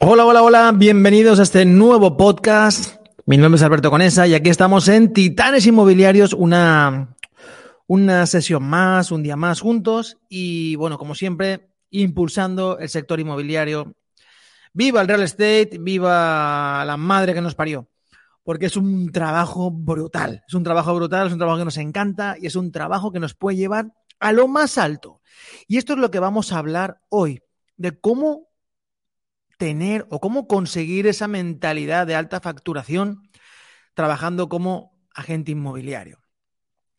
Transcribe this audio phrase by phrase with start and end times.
[0.00, 3.04] Hola, hola, hola, bienvenidos a este nuevo podcast.
[3.26, 7.16] Mi nombre es Alberto Conesa y aquí estamos en Titanes Inmobiliarios, una,
[7.88, 13.92] una sesión más, un día más juntos y bueno, como siempre, impulsando el sector inmobiliario.
[14.72, 17.88] Viva el real estate, viva la madre que nos parió,
[18.44, 22.36] porque es un trabajo brutal, es un trabajo brutal, es un trabajo que nos encanta
[22.40, 25.20] y es un trabajo que nos puede llevar a lo más alto.
[25.66, 27.42] Y esto es lo que vamos a hablar hoy,
[27.76, 28.47] de cómo
[29.58, 33.28] tener o cómo conseguir esa mentalidad de alta facturación
[33.92, 36.20] trabajando como agente inmobiliario.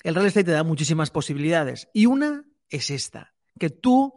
[0.04, 4.14] El real estate te da muchísimas posibilidades y una es esta, que tú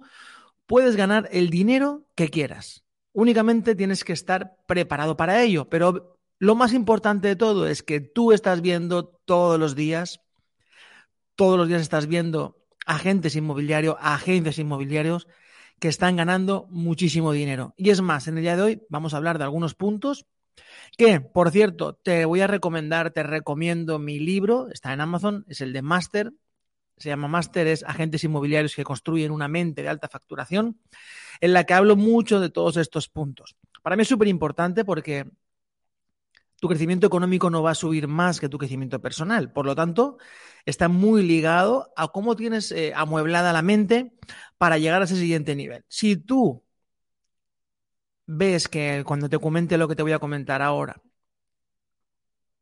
[0.66, 2.84] puedes ganar el dinero que quieras.
[3.12, 8.00] Únicamente tienes que estar preparado para ello, pero lo más importante de todo es que
[8.00, 10.20] tú estás viendo todos los días,
[11.36, 15.28] todos los días estás viendo agentes inmobiliarios, agencias inmobiliarios
[15.82, 17.74] que están ganando muchísimo dinero.
[17.76, 20.26] Y es más, en el día de hoy vamos a hablar de algunos puntos
[20.96, 25.60] que, por cierto, te voy a recomendar, te recomiendo mi libro, está en Amazon, es
[25.60, 26.32] el de Master,
[26.98, 30.78] se llama Master, es Agentes Inmobiliarios que construyen una mente de alta facturación,
[31.40, 33.56] en la que hablo mucho de todos estos puntos.
[33.82, 35.32] Para mí es súper importante porque
[36.62, 39.52] tu crecimiento económico no va a subir más que tu crecimiento personal.
[39.52, 40.18] Por lo tanto,
[40.64, 44.12] está muy ligado a cómo tienes eh, amueblada la mente
[44.58, 45.84] para llegar a ese siguiente nivel.
[45.88, 46.62] Si tú
[48.26, 51.02] ves que cuando te comente lo que te voy a comentar ahora,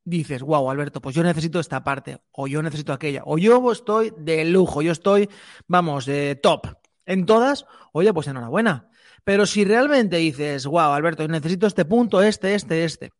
[0.05, 4.15] dices, wow, Alberto, pues yo necesito esta parte, o yo necesito aquella, o yo estoy
[4.17, 5.29] de lujo, yo estoy,
[5.67, 6.69] vamos, de top
[7.05, 8.89] en todas, oye, pues enhorabuena.
[9.25, 13.13] Pero si realmente dices, wow, Alberto, necesito este punto, este, este, este,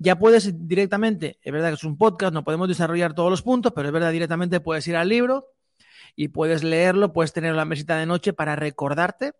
[0.00, 3.72] ya puedes directamente, es verdad que es un podcast, no podemos desarrollar todos los puntos,
[3.74, 5.48] pero es verdad, directamente puedes ir al libro
[6.16, 9.34] y puedes leerlo, puedes tener la mesita de noche para recordarte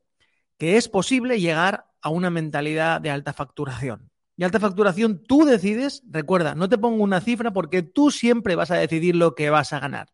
[0.58, 4.10] que es posible llegar a una mentalidad de alta facturación.
[4.36, 8.70] Y alta facturación tú decides, recuerda, no te pongo una cifra porque tú siempre vas
[8.70, 10.08] a decidir lo que vas a ganar.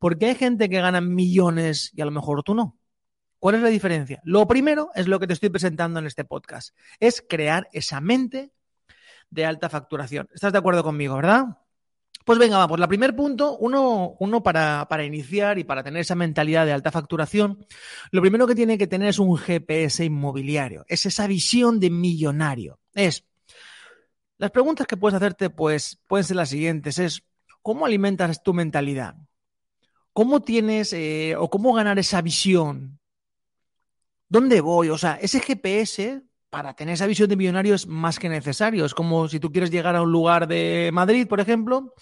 [0.00, 2.76] Porque hay gente que gana millones y a lo mejor tú no.
[3.38, 4.20] ¿Cuál es la diferencia?
[4.24, 8.50] Lo primero es lo que te estoy presentando en este podcast, es crear esa mente
[9.32, 10.28] de alta facturación.
[10.34, 11.58] ¿Estás de acuerdo conmigo, verdad?
[12.24, 12.78] Pues venga, vamos.
[12.78, 16.92] La primer punto, uno, uno para, para, iniciar y para tener esa mentalidad de alta
[16.92, 17.66] facturación,
[18.10, 20.84] lo primero que tiene que tener es un GPS inmobiliario.
[20.86, 22.78] Es esa visión de millonario.
[22.94, 23.24] Es.
[24.36, 26.98] Las preguntas que puedes hacerte, pues, pueden ser las siguientes.
[26.98, 27.22] Es,
[27.62, 29.16] ¿cómo alimentas tu mentalidad?
[30.12, 33.00] ¿Cómo tienes eh, o cómo ganar esa visión?
[34.28, 34.90] ¿Dónde voy?
[34.90, 36.22] O sea, ese GPS
[36.52, 38.84] para tener esa visión de millonario es más que necesario.
[38.84, 41.94] Es como si tú quieres llegar a un lugar de Madrid, por ejemplo,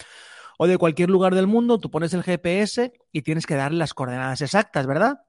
[0.59, 3.95] o de cualquier lugar del mundo, tú pones el GPS y tienes que darle las
[3.95, 5.21] coordenadas exactas, ¿verdad?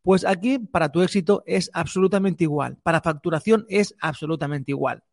[0.00, 2.78] Pues aquí para tu éxito es absolutamente igual.
[2.82, 5.04] Para facturación es absolutamente igual.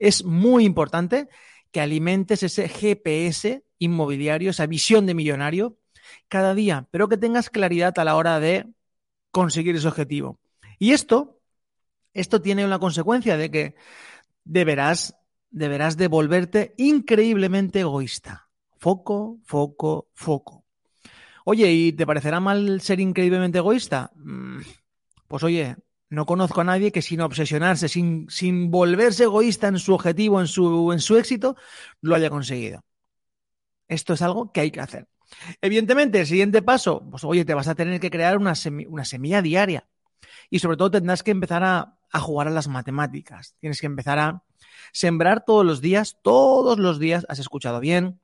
[0.00, 1.28] Es muy importante
[1.70, 5.78] que alimentes ese GPS inmobiliario, esa visión de millonario
[6.26, 8.66] cada día, pero que tengas claridad a la hora de
[9.30, 10.40] conseguir ese objetivo.
[10.80, 11.37] Y esto
[12.20, 13.74] esto tiene una consecuencia de que
[14.44, 15.16] deberás,
[15.50, 18.48] deberás de volverte increíblemente egoísta.
[18.78, 20.64] Foco, foco, foco.
[21.44, 24.12] Oye, ¿y te parecerá mal ser increíblemente egoísta?
[24.16, 24.60] Mm,
[25.26, 25.76] pues oye,
[26.10, 30.46] no conozco a nadie que sin obsesionarse, sin, sin volverse egoísta en su objetivo, en
[30.46, 31.56] su, en su éxito,
[32.00, 32.84] lo haya conseguido.
[33.88, 35.08] Esto es algo que hay que hacer.
[35.60, 38.54] Evidentemente, el siguiente paso, pues oye, te vas a tener que crear una,
[38.88, 39.86] una semilla diaria.
[40.50, 43.54] Y sobre todo tendrás que empezar a, a jugar a las matemáticas.
[43.60, 44.42] Tienes que empezar a
[44.92, 48.20] sembrar todos los días, todos los días, has escuchado bien.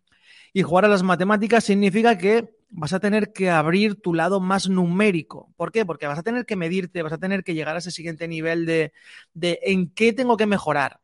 [0.53, 4.69] Y jugar a las matemáticas significa que vas a tener que abrir tu lado más
[4.69, 5.53] numérico.
[5.56, 5.87] ¿Por qué?
[5.87, 8.66] Porque vas a tener que medirte, vas a tener que llegar a ese siguiente nivel
[8.66, 8.93] de,
[9.32, 11.00] de en qué tengo que mejorar.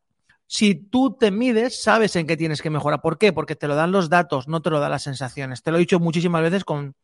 [0.46, 3.00] Si tú te mides, sabes en qué tienes que mejorar.
[3.00, 3.32] ¿Por qué?
[3.32, 5.62] Porque te lo dan los datos, no te lo dan las sensaciones.
[5.62, 6.96] Te lo he dicho muchísimas veces con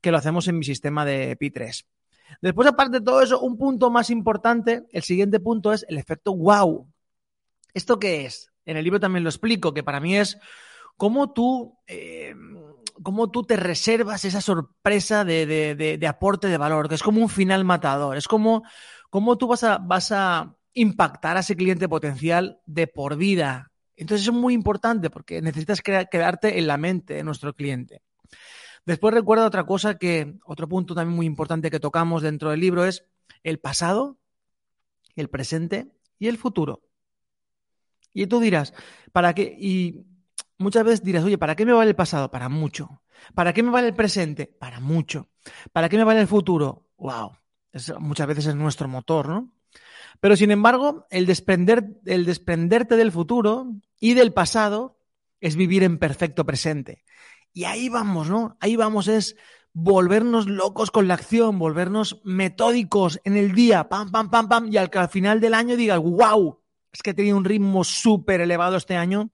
[0.00, 1.86] que lo hacemos en mi sistema de Pi 3.
[2.40, 6.34] Después, aparte de todo eso, un punto más importante, el siguiente punto es el efecto
[6.34, 6.88] wow.
[7.74, 8.52] ¿Esto qué es?
[8.64, 10.38] En el libro también lo explico, que para mí es
[10.96, 12.34] cómo tú, eh,
[13.02, 17.64] cómo tú te reservas esa sorpresa de, aporte de valor, que es como un final
[17.64, 18.62] matador, es como,
[19.10, 23.72] cómo tú vas a, vas a impactar a ese cliente potencial de por vida.
[23.96, 28.02] Entonces es muy importante porque necesitas quedarte en la mente de nuestro cliente.
[28.84, 32.84] Después recuerda otra cosa que, otro punto también muy importante que tocamos dentro del libro
[32.84, 33.04] es
[33.42, 34.18] el pasado,
[35.16, 36.82] el presente y el futuro.
[38.12, 38.74] Y tú dirás,
[39.12, 39.56] ¿para qué?
[39.58, 40.06] Y
[40.58, 42.30] muchas veces dirás, oye, ¿para qué me vale el pasado?
[42.30, 43.02] Para mucho.
[43.34, 44.46] ¿Para qué me vale el presente?
[44.46, 45.28] Para mucho.
[45.72, 46.88] ¿Para qué me vale el futuro?
[46.96, 47.32] Wow.
[47.98, 49.52] muchas veces es nuestro motor, ¿no?
[50.20, 54.98] Pero sin embargo, el, desprender, el desprenderte del futuro y del pasado
[55.40, 57.04] es vivir en perfecto presente.
[57.52, 58.56] Y ahí vamos, ¿no?
[58.60, 59.36] Ahí vamos, es
[59.72, 64.76] volvernos locos con la acción, volvernos metódicos en el día, pam, pam, pam, pam, y
[64.76, 66.60] al final del año digas, wow,
[66.92, 69.30] es que he tenido un ritmo súper elevado este año,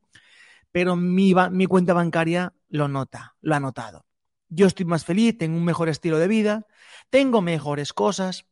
[0.71, 4.05] pero mi, mi cuenta bancaria lo nota, lo ha notado.
[4.49, 6.67] Yo estoy más feliz, tengo un mejor estilo de vida,
[7.11, 8.47] tengo mejores cosas.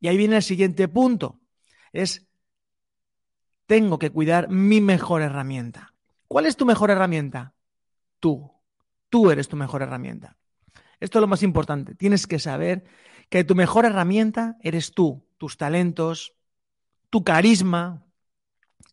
[0.00, 1.40] Y ahí viene el siguiente punto,
[1.92, 2.26] es,
[3.66, 5.94] tengo que cuidar mi mejor herramienta.
[6.26, 7.54] ¿Cuál es tu mejor herramienta?
[8.18, 8.51] Tú.
[9.12, 10.38] Tú eres tu mejor herramienta.
[10.98, 11.94] Esto es lo más importante.
[11.94, 12.84] Tienes que saber
[13.28, 16.32] que tu mejor herramienta eres tú, tus talentos,
[17.10, 18.06] tu carisma.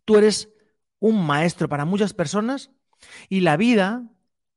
[0.03, 0.49] Tú eres
[0.99, 2.69] un maestro para muchas personas
[3.29, 4.09] y la vida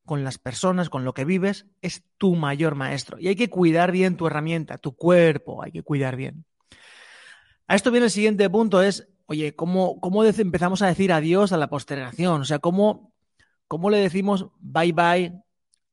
[0.05, 3.21] con las personas, con lo que vives, es tu mayor maestro.
[3.21, 6.45] Y hay que cuidar bien tu herramienta, tu cuerpo, hay que cuidar bien.
[7.69, 11.57] A esto viene el siguiente punto, es, oye, ¿cómo, cómo empezamos a decir adiós a
[11.57, 12.41] la postergación?
[12.41, 13.13] O sea, ¿cómo,
[13.69, 15.43] cómo le decimos bye bye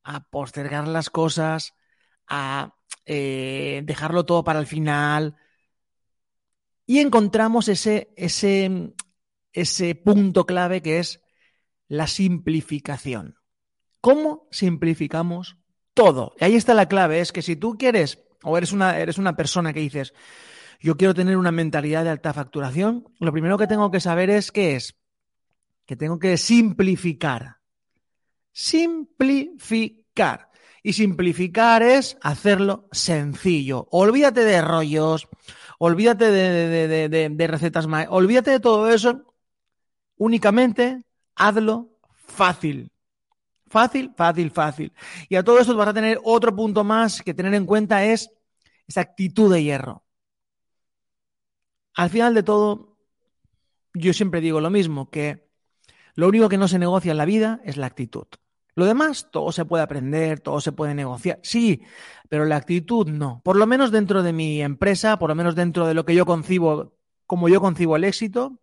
[0.10, 1.76] a postergar las cosas,
[2.28, 2.74] a
[3.06, 5.36] eh, dejarlo todo para el final.
[6.86, 8.96] Y encontramos ese, ese,
[9.54, 11.22] ese punto clave que es
[11.88, 13.36] la simplificación.
[14.02, 15.58] ¿Cómo simplificamos
[15.94, 16.34] todo?
[16.40, 19.36] Y ahí está la clave, es que si tú quieres o eres una, eres una
[19.36, 20.14] persona que dices,
[20.80, 24.52] yo quiero tener una mentalidad de alta facturación, lo primero que tengo que saber es
[24.52, 24.98] qué es,
[25.86, 27.58] que tengo que simplificar.
[28.52, 29.99] Simplificar.
[30.82, 33.88] Y simplificar es hacerlo sencillo.
[33.92, 35.28] Olvídate de rollos,
[35.78, 39.24] olvídate de, recetas más, olvídate de todo eso.
[40.18, 41.04] Únicamente
[41.36, 42.92] hazlo fácil.
[43.68, 44.94] Fácil, fácil, fácil.
[45.28, 48.32] Y a todo esto vas a tener otro punto más que tener en cuenta es
[48.88, 50.04] esa actitud de hierro.
[51.94, 52.98] Al final de todo,
[53.94, 55.50] yo siempre digo lo mismo, que
[56.16, 58.28] lo único que no se negocia en la vida es la actitud.
[58.76, 61.40] Lo demás, todo se puede aprender, todo se puede negociar.
[61.44, 61.84] Sí,
[62.30, 63.42] pero la actitud no.
[63.44, 66.26] Por lo menos dentro de mi empresa, por lo menos dentro de lo que yo
[66.26, 66.94] concibo,
[67.26, 68.60] como yo concibo el éxito,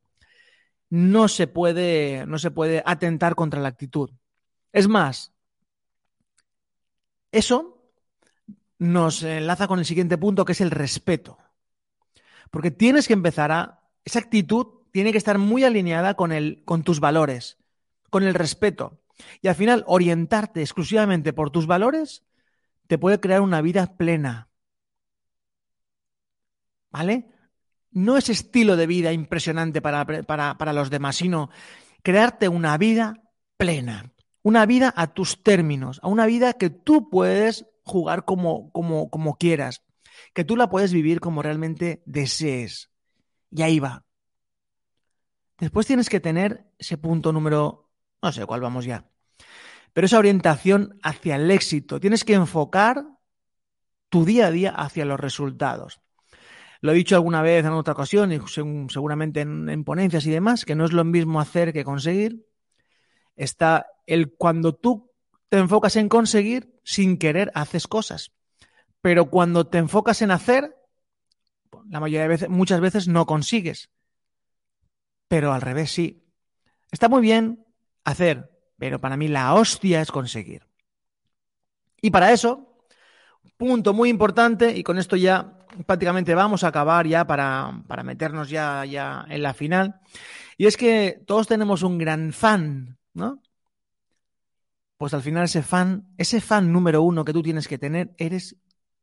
[0.89, 4.11] no se puede, no se puede atentar contra la actitud.
[4.73, 5.35] Es más,
[7.33, 7.91] eso
[8.79, 11.39] nos enlaza con el siguiente punto, que es el respeto.
[12.51, 13.83] Porque tienes que empezar a.
[14.05, 17.59] Esa actitud tiene que estar muy alineada con, el, con tus valores,
[18.11, 19.01] con el respeto.
[19.41, 22.25] Y al final, orientarte exclusivamente por tus valores
[22.87, 24.49] te puede crear una vida plena.
[26.91, 27.29] ¿Vale?
[27.91, 31.51] No es estilo de vida impresionante para, para, los demás, sino
[32.03, 33.23] crearte una vida
[33.57, 34.13] plena.
[34.43, 39.37] Una vida a tus términos, a una vida que tú puedes jugar como, como, como
[39.37, 39.83] quieras,
[40.35, 42.91] que tú la puedes vivir como realmente desees.
[43.51, 44.05] Y ahí va.
[45.59, 47.86] Después tienes que tener ese punto número,
[48.27, 49.05] no sé cuál vamos ya,
[49.93, 52.01] pero esa orientación hacia el éxito.
[52.01, 53.05] Tienes que enfocar
[54.09, 56.01] tu día a día hacia los resultados.
[56.81, 58.41] Lo he dicho alguna vez en otra ocasión y
[58.89, 62.47] seguramente en, ponencias y demás, que no es lo mismo hacer que conseguir.
[63.35, 65.13] Está el cuando tú
[65.49, 68.33] te enfocas en conseguir, sin querer haces cosas.
[69.01, 70.77] Pero cuando te enfocas en hacer,
[71.89, 73.91] la mayoría de veces, muchas veces no consigues
[75.29, 76.25] pero al revés sí.
[76.91, 77.66] Está muy bien
[78.07, 80.63] hacer, pero para mí la hostia es conseguir.
[82.01, 82.79] Y para eso,
[83.57, 88.49] punto muy importante, y con esto ya prácticamente vamos a acabar ya para, para meternos
[88.49, 90.01] ya, ya en la final,
[90.57, 93.43] y es que todos tenemos un gran fan, ¿no?
[94.99, 98.57] Pues al final ese fan, ese fan número uno que tú tienes que tener, eres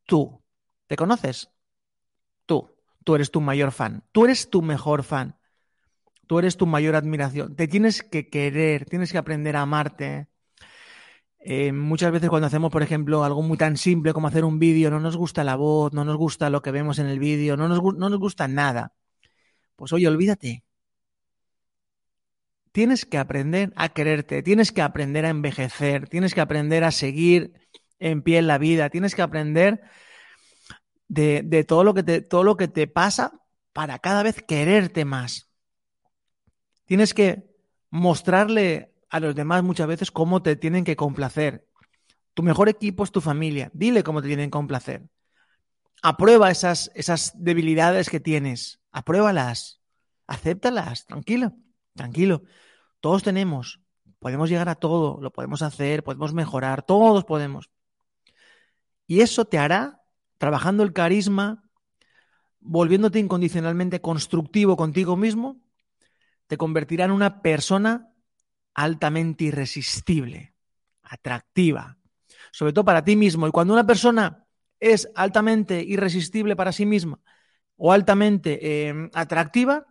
[0.06, 0.42] tú.
[0.88, 1.50] ¿Te conoces?
[2.46, 2.74] Tú.
[3.04, 4.02] Tú eres tu mayor fan.
[4.10, 5.36] Tú eres tu mejor fan.
[6.26, 7.54] Tú eres tu mayor admiración.
[7.56, 10.28] Te tienes que querer, tienes que aprender a amarte.
[11.38, 14.90] Eh, muchas veces cuando hacemos, por ejemplo, algo muy tan simple como hacer un vídeo,
[14.90, 17.68] no nos gusta la voz, no nos gusta lo que vemos en el vídeo, no
[17.68, 18.94] nos, no nos gusta nada.
[19.76, 20.64] Pues oye, olvídate.
[22.72, 27.52] Tienes que aprender a quererte, tienes que aprender a envejecer, tienes que aprender a seguir
[28.00, 29.82] en pie en la vida, tienes que aprender
[31.08, 33.32] de, de todo, lo que te, todo lo que te pasa
[33.72, 35.53] para cada vez quererte más.
[36.86, 37.54] Tienes que
[37.90, 41.66] mostrarle a los demás muchas veces cómo te tienen que complacer.
[42.34, 43.70] Tu mejor equipo es tu familia.
[43.72, 45.08] Dile cómo te tienen que complacer.
[46.02, 48.80] Aprueba esas, esas debilidades que tienes.
[48.90, 49.80] Apruébalas.
[50.26, 51.06] Acéptalas.
[51.06, 51.52] Tranquilo.
[51.94, 52.42] Tranquilo.
[53.00, 53.80] Todos tenemos.
[54.18, 55.20] Podemos llegar a todo.
[55.20, 56.02] Lo podemos hacer.
[56.02, 56.82] Podemos mejorar.
[56.82, 57.70] Todos podemos.
[59.06, 60.02] Y eso te hará,
[60.38, 61.64] trabajando el carisma,
[62.60, 65.60] volviéndote incondicionalmente constructivo contigo mismo,
[66.46, 68.12] te convertirá en una persona
[68.74, 70.54] altamente irresistible,
[71.02, 71.98] atractiva,
[72.52, 73.46] sobre todo para ti mismo.
[73.46, 74.46] Y cuando una persona
[74.80, 77.20] es altamente irresistible para sí misma
[77.76, 79.86] o altamente em, atractiva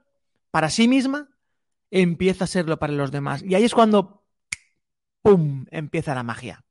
[0.52, 1.30] para sí misma,
[1.90, 3.44] empieza a serlo para los demás.
[3.44, 4.24] Y ahí es cuando,
[5.22, 6.64] ¡pum!, empieza la magia.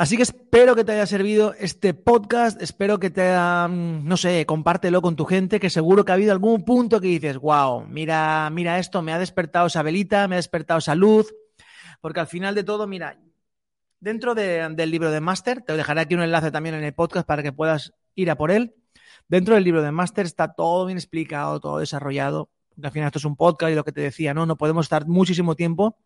[0.00, 4.16] Así que espero que te haya servido este podcast, espero que te haya, mm, no
[4.16, 7.84] sé, compártelo con tu gente, que seguro que ha habido algún punto que dices, wow,
[7.86, 11.34] mira, mira esto, me ha despertado esa velita, me ha despertado esa luz,
[12.00, 13.20] porque al final de todo, mira,
[14.00, 17.42] dentro del libro de Master, te dejaré aquí un enlace también en el podcast para
[17.42, 18.74] que puedas ir a por él.
[19.28, 22.48] Dentro del libro de Master está todo bien explicado, todo desarrollado,
[22.82, 25.06] al final esto es un podcast y lo que te decía, no, no podemos estar
[25.06, 25.98] muchísimo tiempo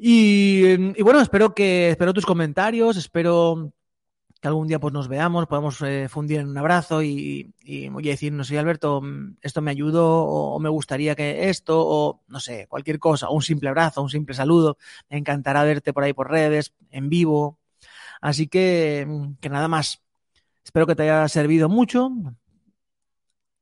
[0.00, 3.72] y, bueno, espero que espero tus comentarios, espero
[4.40, 8.02] que algún día pues nos veamos, podamos eh, fundir en un abrazo y, y, y
[8.02, 12.38] decir, no sé, Alberto, mm, esto me ayudó o, me gustaría que esto o no
[12.38, 14.78] sé, cualquier cosa, un simple abrazo, un simple saludo.
[15.10, 17.58] Me encantará verte por ahí por redes, en vivo.
[18.20, 20.02] Así que, mm, que nada más.
[20.64, 22.10] Espero que te haya servido mucho.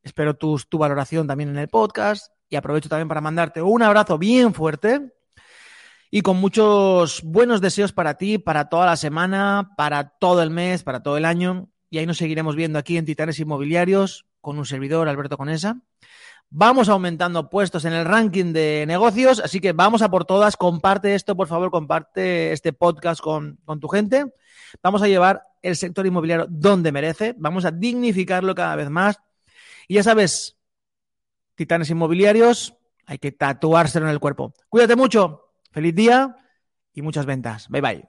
[0.03, 4.19] Espero tu, tu valoración también en el podcast y aprovecho también para mandarte un abrazo
[4.19, 5.16] bien fuerte
[6.11, 10.83] y con muchos buenos deseos para ti, para toda la semana, para todo el mes,
[10.83, 11.69] para todo el año.
[11.91, 15.81] Y ahí nos seguiremos viendo aquí en Titanes Inmobiliarios con un servidor, Alberto Conesa.
[16.49, 20.57] Vamos aumentando puestos en el ranking de negocios, así que vamos a por todas.
[20.57, 24.33] Comparte esto, por favor, comparte este podcast con, con tu gente.
[24.83, 27.35] Vamos a llevar el sector inmobiliario donde merece.
[27.37, 29.21] Vamos a dignificarlo cada vez más.
[29.89, 30.57] Y ya sabes,
[31.57, 34.55] Titanes Inmobiliarios, hay que tatuárselo en el cuerpo.
[34.69, 35.46] Cuídate mucho.
[35.77, 36.35] Feliz día
[36.95, 37.69] y muchas ventas.
[37.69, 38.09] Bye bye.